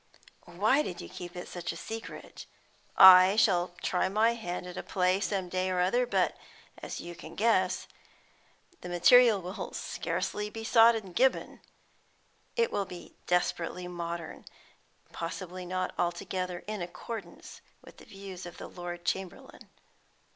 "Why 0.47 0.81
did 0.81 0.99
you 0.99 1.07
keep 1.07 1.35
it 1.35 1.47
such 1.47 1.71
a 1.71 1.75
secret? 1.77 2.47
I 2.97 3.35
shall 3.35 3.75
try 3.83 4.09
my 4.09 4.33
hand 4.33 4.65
at 4.65 4.75
a 4.75 4.81
play 4.81 5.19
some 5.19 5.47
day 5.47 5.69
or 5.69 5.79
other, 5.79 6.07
but, 6.07 6.35
as 6.79 6.99
you 6.99 7.13
can 7.13 7.35
guess, 7.35 7.87
the 8.81 8.89
material 8.89 9.39
will 9.43 9.73
scarcely 9.73 10.49
be 10.49 10.63
sought 10.63 10.95
in 10.95 11.13
Gibbon. 11.13 11.59
It 12.55 12.71
will 12.71 12.85
be 12.85 13.13
desperately 13.27 13.87
modern, 13.87 14.37
and 15.05 15.13
possibly 15.13 15.67
not 15.67 15.93
altogether 15.99 16.63
in 16.65 16.81
accordance 16.81 17.61
with 17.83 17.97
the 17.97 18.05
views 18.05 18.47
of 18.47 18.57
the 18.57 18.67
Lord 18.67 19.05
Chamberlain. 19.05 19.69